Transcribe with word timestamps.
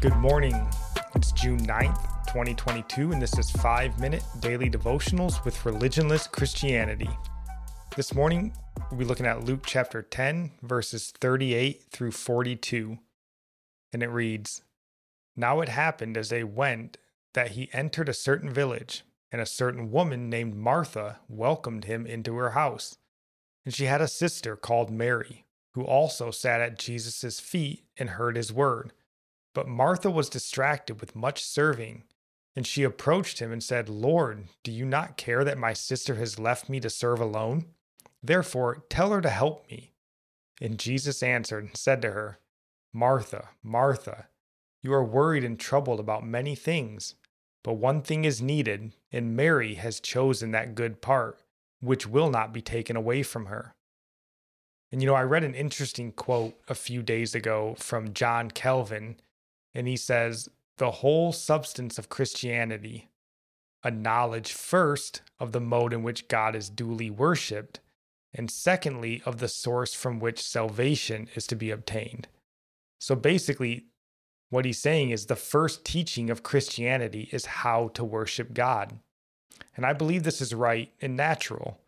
Good 0.00 0.16
morning. 0.16 0.66
It's 1.14 1.30
June 1.30 1.60
9th, 1.66 2.24
2022, 2.28 3.12
and 3.12 3.20
this 3.20 3.36
is 3.36 3.50
5 3.50 4.00
Minute 4.00 4.22
Daily 4.40 4.70
Devotionals 4.70 5.44
with 5.44 5.58
Religionless 5.58 6.26
Christianity. 6.32 7.10
This 7.94 8.14
morning, 8.14 8.54
we'll 8.90 9.00
be 9.00 9.04
looking 9.04 9.26
at 9.26 9.44
Luke 9.44 9.66
chapter 9.66 10.00
10, 10.00 10.52
verses 10.62 11.12
38 11.20 11.84
through 11.90 12.12
42. 12.12 12.98
And 13.92 14.02
it 14.02 14.08
reads 14.08 14.62
Now 15.36 15.60
it 15.60 15.68
happened 15.68 16.16
as 16.16 16.30
they 16.30 16.44
went 16.44 16.96
that 17.34 17.50
he 17.50 17.68
entered 17.74 18.08
a 18.08 18.14
certain 18.14 18.48
village, 18.48 19.02
and 19.30 19.42
a 19.42 19.44
certain 19.44 19.90
woman 19.90 20.30
named 20.30 20.56
Martha 20.56 21.18
welcomed 21.28 21.84
him 21.84 22.06
into 22.06 22.36
her 22.36 22.52
house. 22.52 22.96
And 23.66 23.74
she 23.74 23.84
had 23.84 24.00
a 24.00 24.08
sister 24.08 24.56
called 24.56 24.90
Mary, 24.90 25.44
who 25.74 25.84
also 25.84 26.30
sat 26.30 26.62
at 26.62 26.78
Jesus' 26.78 27.38
feet 27.38 27.84
and 27.98 28.08
heard 28.08 28.36
his 28.36 28.50
word. 28.50 28.94
But 29.54 29.68
Martha 29.68 30.10
was 30.10 30.28
distracted 30.28 31.00
with 31.00 31.16
much 31.16 31.44
serving. 31.44 32.04
And 32.56 32.66
she 32.66 32.82
approached 32.82 33.38
him 33.38 33.52
and 33.52 33.62
said, 33.62 33.88
Lord, 33.88 34.48
do 34.64 34.72
you 34.72 34.84
not 34.84 35.16
care 35.16 35.44
that 35.44 35.58
my 35.58 35.72
sister 35.72 36.16
has 36.16 36.38
left 36.38 36.68
me 36.68 36.80
to 36.80 36.90
serve 36.90 37.20
alone? 37.20 37.66
Therefore, 38.22 38.84
tell 38.90 39.12
her 39.12 39.20
to 39.20 39.30
help 39.30 39.70
me. 39.70 39.92
And 40.60 40.78
Jesus 40.78 41.22
answered 41.22 41.64
and 41.64 41.76
said 41.76 42.02
to 42.02 42.10
her, 42.10 42.38
Martha, 42.92 43.50
Martha, 43.62 44.26
you 44.82 44.92
are 44.92 45.04
worried 45.04 45.44
and 45.44 45.58
troubled 45.58 46.00
about 46.00 46.26
many 46.26 46.54
things, 46.54 47.14
but 47.62 47.74
one 47.74 48.02
thing 48.02 48.24
is 48.24 48.42
needed, 48.42 48.92
and 49.12 49.36
Mary 49.36 49.74
has 49.74 50.00
chosen 50.00 50.50
that 50.50 50.74
good 50.74 51.00
part, 51.00 51.38
which 51.80 52.06
will 52.06 52.30
not 52.30 52.52
be 52.52 52.60
taken 52.60 52.96
away 52.96 53.22
from 53.22 53.46
her. 53.46 53.74
And 54.90 55.00
you 55.00 55.06
know, 55.06 55.14
I 55.14 55.22
read 55.22 55.44
an 55.44 55.54
interesting 55.54 56.12
quote 56.12 56.58
a 56.66 56.74
few 56.74 57.02
days 57.02 57.34
ago 57.34 57.76
from 57.78 58.12
John 58.12 58.50
Calvin 58.50 59.20
and 59.74 59.86
he 59.86 59.96
says, 59.96 60.48
the 60.78 60.90
whole 60.90 61.32
substance 61.32 61.98
of 61.98 62.08
Christianity, 62.08 63.10
a 63.84 63.90
knowledge 63.90 64.52
first 64.52 65.22
of 65.38 65.52
the 65.52 65.60
mode 65.60 65.92
in 65.92 66.02
which 66.02 66.28
God 66.28 66.56
is 66.56 66.70
duly 66.70 67.10
worshiped, 67.10 67.80
and 68.32 68.50
secondly, 68.50 69.22
of 69.26 69.38
the 69.38 69.48
source 69.48 69.92
from 69.92 70.20
which 70.20 70.42
salvation 70.42 71.28
is 71.34 71.46
to 71.48 71.56
be 71.56 71.70
obtained. 71.70 72.28
So 73.00 73.14
basically, 73.14 73.86
what 74.50 74.64
he's 74.64 74.78
saying 74.78 75.10
is 75.10 75.26
the 75.26 75.36
first 75.36 75.84
teaching 75.84 76.30
of 76.30 76.42
Christianity 76.42 77.28
is 77.32 77.46
how 77.46 77.88
to 77.88 78.04
worship 78.04 78.52
God. 78.52 78.98
And 79.76 79.84
I 79.84 79.92
believe 79.92 80.22
this 80.22 80.40
is 80.40 80.54
right 80.54 80.92
and 81.00 81.16
natural. 81.16 81.80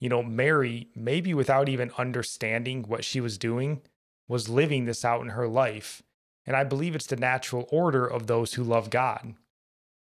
You 0.00 0.08
know, 0.08 0.22
Mary, 0.22 0.88
maybe 0.94 1.34
without 1.34 1.68
even 1.68 1.90
understanding 1.96 2.82
what 2.82 3.04
she 3.04 3.20
was 3.20 3.38
doing, 3.38 3.80
was 4.28 4.48
living 4.48 4.84
this 4.84 5.04
out 5.04 5.22
in 5.22 5.30
her 5.30 5.48
life 5.48 6.02
and 6.46 6.56
I 6.56 6.64
believe 6.64 6.94
it's 6.94 7.06
the 7.06 7.16
natural 7.16 7.68
order 7.70 8.06
of 8.06 8.26
those 8.26 8.54
who 8.54 8.62
love 8.62 8.90
God. 8.90 9.34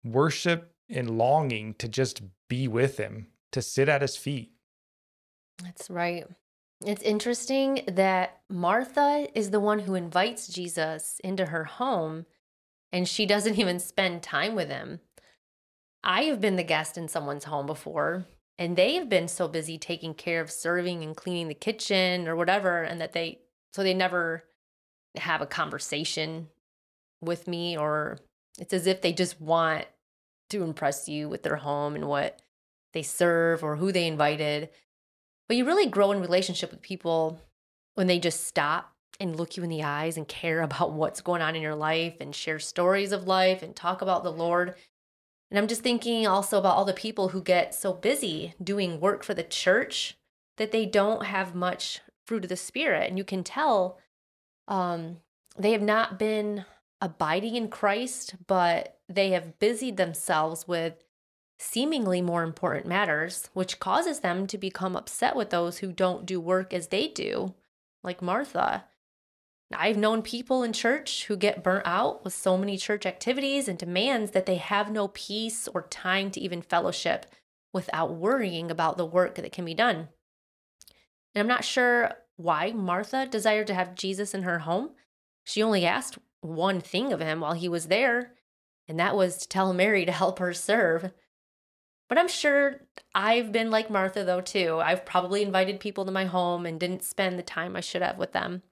Worship 0.03 0.73
and 0.89 1.17
longing 1.17 1.75
to 1.75 1.88
just 1.88 2.22
be 2.50 2.67
with 2.67 2.97
Him, 2.97 3.28
to 3.52 3.61
sit 3.61 3.89
at 3.89 4.02
His 4.02 4.17
feet. 4.17 4.53
That's 5.64 5.89
right. 5.89 6.25
It's 6.86 7.03
interesting 7.03 7.84
that 7.88 8.42
Martha 8.50 9.28
is 9.36 9.52
the 9.52 9.59
one 9.59 9.80
who 9.80 9.94
invites 9.94 10.47
Jesus 10.47 11.22
into 11.23 11.45
her 11.45 11.64
home 11.64 12.25
and 12.92 13.08
she 13.08 13.25
doesn't 13.25 13.59
even 13.59 13.80
spend 13.80 14.23
time 14.23 14.56
with 14.56 14.69
him. 14.69 15.00
I 16.03 16.23
have 16.23 16.42
been 16.42 16.56
the 16.56 16.64
guest 16.64 16.97
in 16.97 17.08
someone's 17.08 17.44
home 17.44 17.67
before 17.67 18.25
and 18.58 18.75
they 18.75 18.95
have 18.95 19.09
been 19.09 19.28
so 19.28 19.47
busy 19.47 19.78
taking 19.78 20.16
care 20.16 20.42
of 20.42 20.52
serving 20.52 21.03
and 21.03 21.16
cleaning 21.16 21.47
the 21.47 21.53
kitchen 21.53 22.28
or 22.28 22.36
whatever 22.36 22.81
and 22.81 23.00
that 23.00 23.14
they 23.14 23.39
so 23.73 23.84
they 23.84 23.94
never 23.94 24.44
have 25.16 25.42
a 25.42 25.48
conversation 25.48 26.48
with 27.22 27.48
me 27.48 27.78
or 27.78 28.17
it's 28.59 28.73
as 28.73 28.88
if 28.88 29.02
they 29.02 29.14
just 29.14 29.40
want 29.40 29.86
to 30.50 30.63
impress 30.63 31.08
you 31.08 31.30
with 31.30 31.44
their 31.44 31.56
home 31.56 31.96
and 31.96 32.08
what 32.08 32.41
they 32.94 33.03
serve 33.03 33.63
or 33.63 33.78
who 33.78 33.91
they 33.91 34.08
invited. 34.08 34.69
But 35.47 35.58
you 35.58 35.66
really 35.66 35.88
grow 35.88 36.12
in 36.12 36.22
relationship 36.22 36.72
with 36.72 36.81
people 36.81 37.41
when 37.96 38.08
they 38.08 38.19
just 38.19 38.46
stop 38.46 38.94
and 39.19 39.35
look 39.35 39.56
you 39.56 39.63
in 39.63 39.69
the 39.69 39.84
eyes 39.84 40.18
and 40.18 40.28
care 40.28 40.62
about 40.63 40.94
what's 40.94 41.22
going 41.22 41.41
on 41.41 41.56
in 41.56 41.62
your 41.62 41.75
life 41.75 42.16
and 42.19 42.35
share 42.35 42.59
stories 42.59 43.12
of 43.12 43.28
life 43.28 43.62
and 43.62 43.75
talk 43.75 44.02
about 44.02 44.24
the 44.24 44.31
Lord. 44.31 44.75
And 45.50 45.58
I'm 45.58 45.68
just 45.68 45.81
thinking 45.81 46.25
also 46.25 46.58
about 46.58 46.75
all 46.75 46.85
the 46.85 46.94
people 46.94 47.30
who 47.30 47.41
get 47.41 47.75
so 47.75 47.94
busy 47.94 48.53
doing 48.64 49.00
work 49.00 49.24
for 49.24 49.34
the 49.34 49.44
church 49.44 50.18
that 50.58 50.72
they 50.72 50.85
don't 50.85 51.25
have 51.25 51.56
much 51.56 52.00
fruit 52.25 52.44
of 52.44 52.50
the 52.50 52.58
Spirit. 52.58 53.09
And 53.09 53.18
you 53.18 53.24
can 53.24 53.44
tell 53.44 53.97
um, 54.72 55.18
they 55.58 55.74
have 55.74 55.82
not 55.82 56.18
been 56.18 56.66
abiding 57.02 57.56
in 57.56 57.68
Christ, 57.68 58.36
but 58.48 58.98
they 59.09 59.32
have 59.32 59.59
busied 59.59 59.98
themselves 59.98 60.66
with 60.66 61.04
seemingly 61.59 62.22
more 62.22 62.42
important 62.42 62.88
matters, 62.88 63.50
which 63.54 63.80
causes 63.80 64.22
them 64.22 64.48
to 64.48 64.58
become 64.58 64.96
upset 64.96 65.36
with 65.36 65.50
those 65.50 65.80
who 65.80 65.92
don't 65.92 66.26
do 66.26 66.40
work 66.40 66.74
as 66.74 66.88
they 66.88 67.09
do, 67.09 67.54
like 68.02 68.22
Martha. 68.22 68.86
I've 69.74 69.98
known 69.98 70.22
people 70.22 70.64
in 70.64 70.74
church 70.74 71.26
who 71.26 71.36
get 71.36 71.64
burnt 71.64 71.86
out 71.86 72.24
with 72.24 72.34
so 72.34 72.58
many 72.58 72.78
church 72.78 73.06
activities 73.06 73.68
and 73.68 73.78
demands 73.78 74.32
that 74.32 74.46
they 74.46 74.56
have 74.56 74.90
no 74.90 75.09
peace 75.09 75.68
or 75.68 75.84
time 75.84 76.32
to 76.32 76.40
even 76.40 76.62
fellowship 76.62 77.26
without 77.74 78.16
worrying 78.16 78.72
about 78.72 78.98
the 78.98 79.06
work 79.06 79.36
that 79.36 79.52
can 79.52 79.66
be 79.66 79.74
done. 79.74 80.08
And 81.34 81.42
I'm 81.42 81.48
not 81.48 81.66
sure 81.66 82.14
why 82.41 82.72
Martha 82.72 83.25
desired 83.25 83.68
to 83.68 83.74
have 83.74 83.96
Jesus 83.96 84.34
in 84.34 84.44
her 84.44 84.59
home. 84.59 84.91
She 85.44 85.63
only 85.63 85.85
asked 85.85 86.18
one 86.41 86.81
thing 86.81 87.13
of 87.13 87.19
him 87.19 87.41
while 87.41 87.53
he 87.53 87.69
was 87.69 87.88
there, 87.88 88.34
and 88.88 89.00
that 89.00 89.16
was 89.16 89.38
to 89.38 89.47
tell 89.47 89.74
Mary 89.74 90.06
to 90.06 90.12
help 90.12 90.40
her 90.40 90.53
serve. 90.53 91.12
But 92.09 92.18
I'm 92.18 92.28
sure 92.28 92.81
I've 93.16 93.52
been 93.52 93.72
like 93.72 93.90
Martha, 93.90 94.24
though, 94.25 94.41
too. 94.41 94.79
I've 94.84 95.06
probably 95.06 95.44
invited 95.44 95.79
people 95.79 96.06
to 96.06 96.12
my 96.12 96.25
home 96.25 96.66
and 96.66 96.79
didn't 96.79 97.03
spend 97.03 97.40
the 97.40 97.44
time 97.44 97.75
I 97.75 97.79
should 97.79 98.02
have 98.02 98.18
with 98.18 98.34
them. 98.34 98.63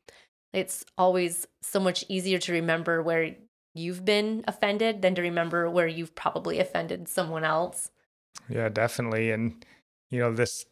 It's 0.51 0.83
always 0.97 1.47
so 1.61 1.79
much 1.79 2.03
easier 2.09 2.39
to 2.39 2.51
remember 2.51 3.01
where 3.01 3.35
you've 3.73 4.03
been 4.03 4.43
offended 4.47 5.01
than 5.01 5.15
to 5.15 5.21
remember 5.21 5.69
where 5.69 5.87
you've 5.87 6.15
probably 6.15 6.59
offended 6.59 7.07
someone 7.07 7.43
else. 7.43 7.91
Yeah, 8.49 8.67
definitely. 8.67 9.31
And, 9.31 9.63
you 10.09 10.19
know, 10.19 10.33
this 10.33 10.65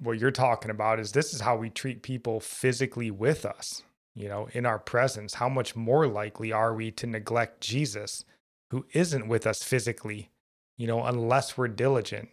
what 0.00 0.18
you're 0.18 0.30
talking 0.30 0.70
about 0.70 1.00
is 1.00 1.12
this 1.12 1.32
is 1.32 1.40
how 1.40 1.56
we 1.56 1.70
treat 1.70 2.02
people 2.02 2.40
physically 2.40 3.10
with 3.10 3.44
us, 3.44 3.82
you 4.14 4.28
know, 4.28 4.48
in 4.52 4.66
our 4.66 4.78
presence. 4.78 5.34
How 5.34 5.48
much 5.48 5.74
more 5.74 6.06
likely 6.06 6.52
are 6.52 6.74
we 6.74 6.90
to 6.92 7.06
neglect 7.06 7.60
Jesus 7.60 8.24
who 8.70 8.86
isn't 8.92 9.28
with 9.28 9.46
us 9.46 9.62
physically, 9.62 10.30
you 10.76 10.86
know, 10.86 11.04
unless 11.04 11.56
we're 11.56 11.68
diligent? 11.68 12.28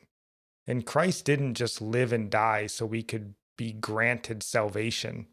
And 0.67 0.85
Christ 0.85 1.25
didn't 1.25 1.55
just 1.55 1.81
live 1.81 2.13
and 2.13 2.29
die 2.29 2.67
so 2.67 2.85
we 2.85 3.03
could 3.03 3.33
be 3.57 3.73
granted 3.73 4.43
salvation. 4.43 5.27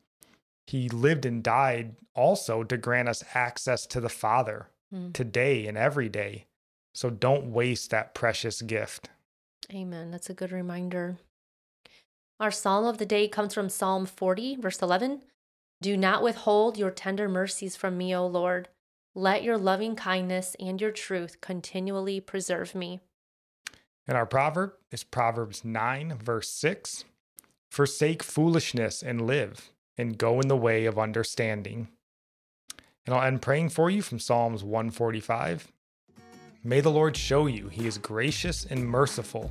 He 0.67 0.89
lived 0.89 1.25
and 1.25 1.43
died 1.43 1.97
also 2.15 2.63
to 2.65 2.77
grant 2.77 3.09
us 3.09 3.25
access 3.35 3.87
to 3.87 4.01
the 4.01 4.09
Father 4.09 4.69
mm. 4.95 5.13
today 5.13 5.67
and 5.67 5.77
every 5.77 6.09
day. 6.09 6.47
So 6.93 7.11
don't 7.11 7.53
waste 7.53 7.91
that 7.91 8.15
precious 8.15 8.63
gift. 8.63 9.11
Amen. 9.73 10.11
That's 10.11 10.31
a 10.31 10.35
good 10.35 10.53
reminder. 10.53 11.19
Our 12.41 12.51
psalm 12.51 12.87
of 12.87 12.97
the 12.97 13.05
day 13.05 13.29
comes 13.29 13.53
from 13.53 13.69
Psalm 13.69 14.07
40, 14.07 14.57
verse 14.57 14.81
11. 14.81 15.21
Do 15.83 15.95
not 15.95 16.23
withhold 16.23 16.79
your 16.79 16.91
tender 16.91 17.29
mercies 17.29 17.77
from 17.77 17.99
me, 17.99 18.17
O 18.17 18.27
Lord. 18.27 18.69
Let 19.15 19.43
your 19.43 19.59
loving 19.59 19.95
kindness 19.95 20.57
and 20.59 20.81
your 20.81 20.91
truth 20.91 21.43
continually 21.43 22.19
preserve 22.19 22.75
me. 22.75 23.01
And 24.09 24.17
our 24.17 24.25
proverb 24.25 24.73
is 24.91 25.05
Proverbs 25.05 25.67
9, 25.67 26.17
verse 26.17 26.49
6 26.49 27.05
Forsake 27.71 28.23
foolishness 28.23 29.03
and 29.03 29.27
live, 29.27 29.71
and 29.99 30.17
go 30.17 30.41
in 30.41 30.49
the 30.49 30.57
way 30.57 30.87
of 30.87 30.99
understanding. 30.99 31.89
And 33.05 33.15
I'll 33.15 33.23
end 33.23 33.43
praying 33.43 33.69
for 33.69 33.91
you 33.91 34.01
from 34.01 34.19
Psalms 34.19 34.65
145. 34.65 35.71
May 36.65 36.81
the 36.81 36.91
Lord 36.91 37.19
show 37.19 37.47
you 37.47 37.69
he 37.69 37.87
is 37.87 37.99
gracious 37.99 38.65
and 38.65 38.89
merciful 38.89 39.51